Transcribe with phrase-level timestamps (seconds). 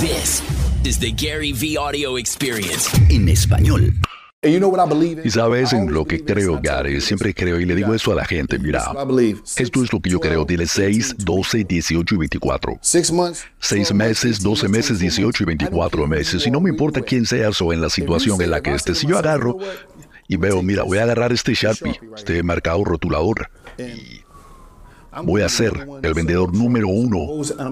[0.00, 0.44] This
[0.84, 2.88] is the Gary V Audio Experience.
[3.10, 3.92] En español.
[5.24, 8.24] Y sabes en lo que creo, Gary, siempre creo y le digo eso a la
[8.24, 8.92] gente, mira,
[9.56, 12.78] esto es lo que yo creo, dile 6, 12, 18 y 24.
[12.80, 13.12] 6
[13.92, 16.46] meses, 12 meses, 18 y 24 meses.
[16.46, 18.98] Y no me importa quién seas o en la situación en la que estés.
[18.98, 19.58] Si yo agarro
[20.28, 24.20] y veo, mira, voy a agarrar este Sharpie, este marcado rotulador, y
[25.22, 25.72] voy a ser
[26.02, 27.26] el vendedor número uno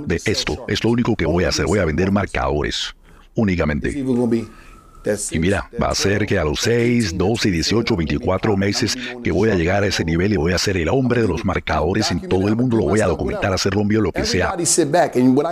[0.06, 0.64] de esto.
[0.68, 1.66] Es lo único que voy a hacer.
[1.66, 2.94] Voy a vender marcadores
[3.34, 4.04] únicamente.
[5.30, 9.50] Y mira, va a ser que a los 6, 12, 18, 24 meses que voy
[9.50, 12.20] a llegar a ese nivel y voy a ser el hombre de los marcadores en
[12.20, 14.56] todo el mundo, lo voy a documentar, hacerlo en lo que sea.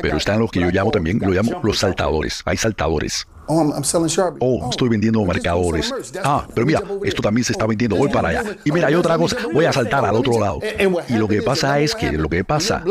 [0.02, 2.42] Pero están los que yo llamo también, lo llamo los saltadores.
[2.44, 3.26] Hay saltadores.
[3.46, 5.92] Oh, estoy vendiendo marcadores.
[6.22, 7.96] Ah, pero mira, esto también se está vendiendo.
[7.96, 8.44] Voy para allá.
[8.64, 9.36] Y mira, hay otra cosa.
[9.52, 10.60] Voy a saltar al otro lado.
[11.08, 12.82] Y lo que pasa es que lo que pasa,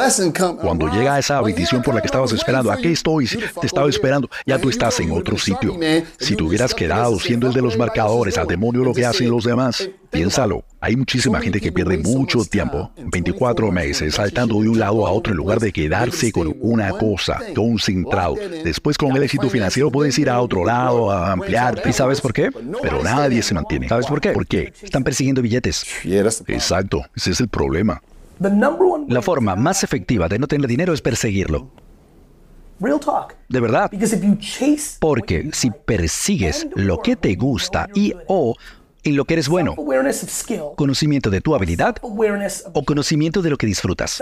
[0.62, 4.60] cuando llega esa bendición por la que estabas esperando, aquí estoy, te estaba esperando, ya
[4.60, 5.78] tú estás en otro sitio.
[6.20, 9.44] Si tú hubieras quedado siendo el de los marcadores, al demonio lo que hacen los
[9.44, 10.64] demás, piénsalo.
[10.80, 15.32] Hay muchísima gente que pierde mucho tiempo, 24 meses, saltando de un lado a otro
[15.32, 18.36] en lugar de quedarse con una cosa, concentrado.
[18.66, 21.82] Después con el éxito financiero puedes ir a otro lado, a ampliar.
[21.86, 22.52] ¿Y sabes por qué?
[22.82, 23.90] Pero nadie se mantiene.
[23.90, 24.32] ¿Sabes por qué?
[24.32, 24.74] ¿Por qué?
[24.82, 25.86] Están persiguiendo billetes.
[26.48, 28.02] Exacto, ese es el problema.
[29.08, 31.70] La forma más efectiva de no tener dinero es perseguirlo.
[33.50, 33.90] De verdad.
[35.00, 38.56] Porque si persigues lo que te gusta y o
[39.04, 39.76] en lo que eres bueno,
[40.76, 44.22] conocimiento de tu habilidad o conocimiento de lo que disfrutas.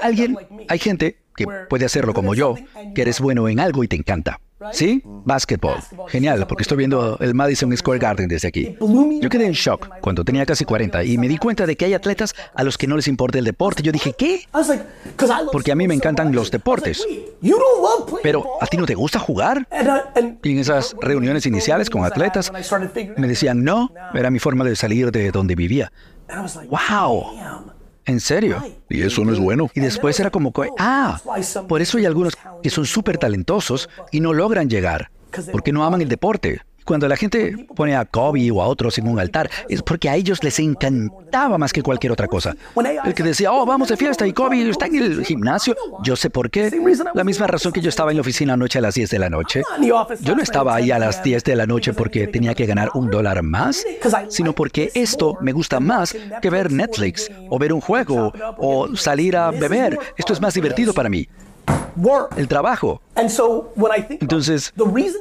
[0.00, 0.36] Alguien,
[0.68, 2.56] hay gente que puede hacerlo como yo,
[2.94, 4.40] que eres bueno en algo y te encanta.
[4.72, 5.02] ¿Sí?
[5.04, 5.76] Básquetbol.
[6.08, 8.76] Genial, porque estoy viendo el Madison Square Garden desde aquí.
[9.20, 11.94] Yo quedé en shock cuando tenía casi 40 y me di cuenta de que hay
[11.94, 13.84] atletas a los que no les importa el deporte.
[13.84, 14.40] Yo dije, ¿qué?
[15.52, 17.06] Porque a mí me encantan los deportes.
[18.22, 19.68] Pero, ¿a ti no te gusta jugar?
[20.42, 22.50] Y en esas reuniones iniciales con atletas,
[23.16, 25.92] me decían, no, era mi forma de salir de donde vivía.
[26.68, 27.77] ¡Wow!
[28.08, 28.62] ¿En serio?
[28.88, 29.70] Y eso no es bueno.
[29.74, 31.20] Y después era como, ah,
[31.68, 35.10] por eso hay algunos que son súper talentosos y no logran llegar,
[35.52, 36.62] porque no aman el deporte.
[36.88, 40.16] Cuando la gente pone a Kobe o a otros en un altar, es porque a
[40.16, 42.56] ellos les encantaba más que cualquier otra cosa.
[43.04, 46.30] El que decía, oh, vamos de fiesta y Kobe está en el gimnasio, yo sé
[46.30, 46.72] por qué.
[47.12, 49.28] La misma razón que yo estaba en la oficina anoche a las 10 de la
[49.28, 49.64] noche.
[50.22, 53.10] Yo no estaba ahí a las 10 de la noche porque tenía que ganar un
[53.10, 53.84] dólar más,
[54.30, 59.36] sino porque esto me gusta más que ver Netflix o ver un juego o salir
[59.36, 59.98] a beber.
[60.16, 61.28] Esto es más divertido para mí
[62.36, 63.00] el trabajo.
[64.20, 64.72] Entonces,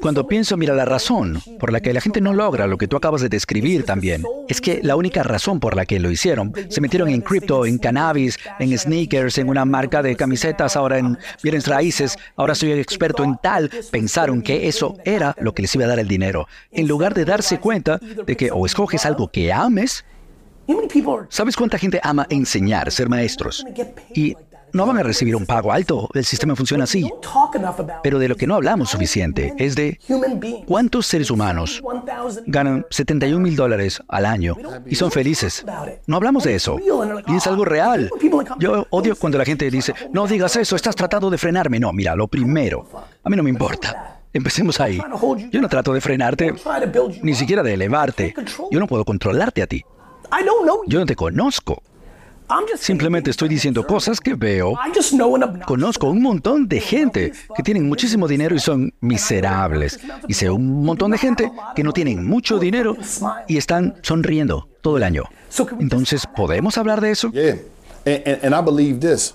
[0.01, 2.95] cuando pienso, mira, la razón por la que la gente no logra lo que tú
[2.95, 6.81] acabas de describir también, es que la única razón por la que lo hicieron, se
[6.81, 11.67] metieron en cripto, en cannabis, en sneakers, en una marca de camisetas, ahora en bienes
[11.67, 15.87] raíces, ahora soy experto en tal, pensaron que eso era lo que les iba a
[15.87, 20.05] dar el dinero, en lugar de darse cuenta de que o escoges algo que ames,
[21.29, 23.65] ¿Sabes cuánta gente ama enseñar, ser maestros?
[24.13, 24.35] Y
[24.73, 26.09] no van a recibir un pago alto.
[26.13, 27.09] El sistema funciona así.
[28.03, 29.99] Pero de lo que no hablamos suficiente es de
[30.65, 31.81] cuántos seres humanos
[32.45, 35.65] ganan 71 mil dólares al año y son felices.
[36.05, 36.77] No hablamos de eso.
[37.27, 38.09] Y es algo real.
[38.59, 41.79] Yo odio cuando la gente dice, no digas eso, estás tratando de frenarme.
[41.79, 42.87] No, mira, lo primero,
[43.23, 44.21] a mí no me importa.
[44.33, 45.01] Empecemos ahí.
[45.51, 46.53] Yo no trato de frenarte,
[47.23, 48.35] ni siquiera de elevarte.
[48.71, 49.83] Yo no puedo controlarte a ti.
[50.87, 51.81] Yo no te conozco.
[52.77, 54.73] Simplemente estoy diciendo cosas que veo.
[55.65, 59.99] Conozco un montón de gente que tienen muchísimo dinero y son miserables.
[60.27, 62.95] Y sé un montón de gente que no tienen mucho dinero
[63.47, 65.23] y están sonriendo todo el año.
[65.79, 67.31] Entonces, ¿podemos hablar de eso?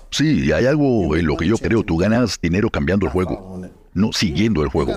[0.09, 1.83] Sí, hay algo en lo que yo creo.
[1.83, 3.61] Tú ganas dinero cambiando el juego
[3.93, 4.95] no siguiendo el juego.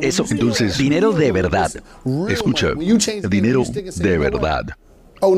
[0.00, 1.72] Eso, entonces, dinero de verdad.
[2.28, 2.68] Escucha,
[3.28, 4.66] dinero de verdad.
[5.24, 5.36] Oh,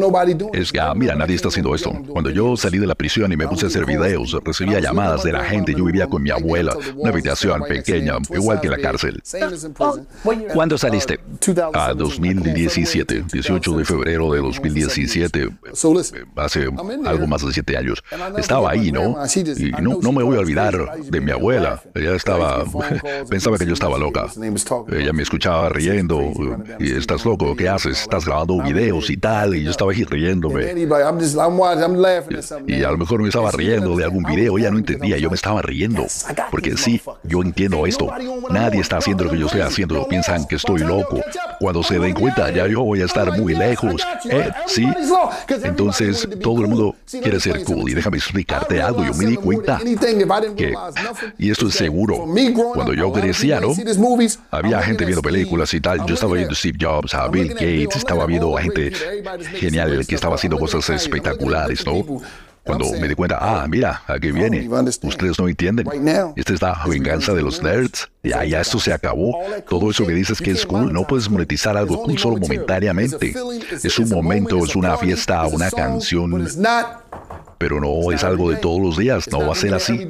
[0.54, 1.92] es que, ah, mira, nadie está haciendo esto.
[2.08, 5.32] Cuando yo salí de la prisión y me puse a hacer videos, recibía llamadas de
[5.32, 5.74] la gente.
[5.76, 9.22] Yo vivía con mi abuela, una habitación pequeña, igual que la cárcel.
[10.54, 11.20] ¿Cuándo saliste?
[11.74, 15.50] A 2017, 18 de febrero de 2017,
[16.36, 16.68] hace
[17.04, 18.02] algo más de siete años.
[18.38, 19.18] Estaba ahí, ¿no?
[19.36, 21.82] Y no, no me voy a olvidar de mi abuela.
[21.94, 22.64] Ella estaba,
[23.28, 24.28] pensaba que yo estaba loca.
[24.90, 26.32] Ella me escuchaba riendo.
[26.78, 28.00] Y estás loco, ¿qué haces?
[28.00, 29.54] Estás grabando videos y tal.
[29.54, 30.72] Y yo estaba aquí riéndome.
[32.66, 35.36] Y a lo mejor me estaba riendo de algún video, ya no entendía, yo me
[35.36, 36.06] estaba riendo.
[36.50, 38.08] Porque sí, yo entiendo esto.
[38.50, 41.20] Nadie está haciendo lo que yo estoy haciendo, piensan que estoy loco.
[41.60, 44.02] Cuando se den cuenta, ya yo voy a estar muy lejos.
[44.30, 44.86] Eh, ¿Sí?
[45.62, 47.90] Entonces, todo el mundo quiere ser cool.
[47.90, 49.04] Y déjame explicarte algo.
[49.04, 49.80] Yo me di cuenta
[50.56, 50.74] que,
[51.38, 52.26] y esto es seguro,
[52.74, 53.74] cuando yo crecía, ¿no?
[54.50, 56.06] Había gente viendo películas y tal.
[56.06, 58.92] Yo estaba viendo Steve Jobs, a Bill Gates, estaba viendo a gente
[59.64, 62.22] genial que estaba haciendo cosas espectaculares, ¿no?
[62.64, 64.66] Cuando me di cuenta, ah, mira, aquí viene.
[65.02, 65.86] Ustedes no entienden.
[66.34, 68.08] Esta es la venganza de los nerds.
[68.22, 69.38] Ya, ya esto se acabó.
[69.68, 73.34] Todo eso que dices que es cool, no puedes monetizar algo cool solo momentáneamente.
[73.70, 76.48] Es un momento, es una fiesta, una canción.
[77.58, 80.06] Pero no es algo de todos los días, no va a ser así.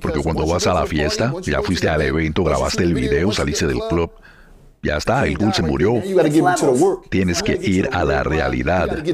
[0.00, 3.80] Porque cuando vas a la fiesta, ya fuiste al evento, grabaste el video, saliste del
[3.88, 4.12] club,
[4.82, 6.02] ya está, el Gun se murió.
[7.08, 9.04] Tienes que ir a la realidad.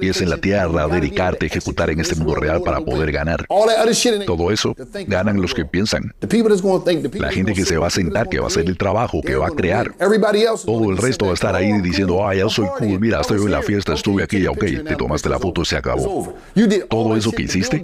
[0.00, 3.44] Y es en la tierra, dedicarte, ejecutar en este mundo real para poder ganar.
[4.24, 4.76] Todo eso
[5.08, 6.14] ganan los que piensan.
[7.14, 9.48] La gente que se va a sentar, que va a hacer el trabajo, que va
[9.48, 9.92] a crear.
[10.64, 13.50] Todo el resto va a estar ahí diciendo, ah, ya soy cool, mira, estoy en
[13.50, 16.34] la fiesta, estuve aquí, ok, te tomaste la foto, se acabó.
[16.88, 17.82] Todo eso que hiciste,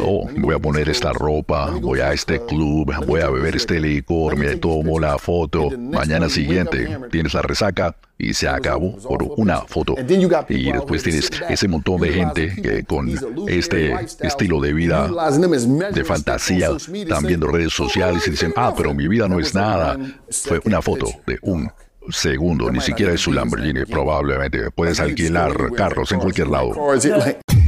[0.00, 4.36] oh, voy a poner esta ropa, voy a este club, voy a beber este licor,
[4.36, 9.62] me tomo la foto, mañana sí siguiente tienes la resaca y se acabó por una
[9.62, 9.94] foto.
[10.48, 13.10] Y después tienes ese montón de gente que con
[13.48, 15.10] este estilo de vida,
[15.92, 19.98] de fantasía, están viendo redes sociales y dicen, ah, pero mi vida no es nada.
[20.30, 21.70] Fue una foto de un
[22.10, 24.70] segundo, ni siquiera es su Lamborghini, probablemente.
[24.70, 26.72] Puedes alquilar carros en cualquier lado.